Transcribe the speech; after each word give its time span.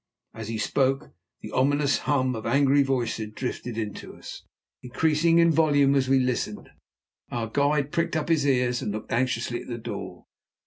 As 0.33 0.47
he 0.47 0.57
spoke 0.57 1.11
the 1.41 1.51
ominous 1.51 1.99
hum 2.09 2.35
of 2.35 2.43
angry 2.47 2.81
voices 2.81 3.31
drifted 3.35 3.77
in 3.77 3.93
to 3.93 4.15
us, 4.15 4.41
increasing 4.81 5.37
in 5.37 5.51
volume 5.51 5.93
as 5.93 6.09
we 6.09 6.17
listened. 6.17 6.71
Our 7.29 7.45
guide 7.47 7.91
pricked 7.91 8.15
up 8.15 8.29
his 8.29 8.43
ears 8.47 8.81
and 8.81 8.91
looked 8.91 9.11
anxiously 9.11 9.61
at 9.61 9.67
the 9.67 9.77
door. 9.77 10.25